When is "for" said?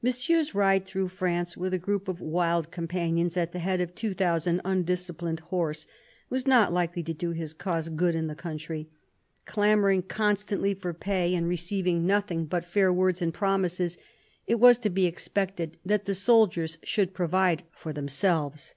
10.72-10.94, 17.70-17.92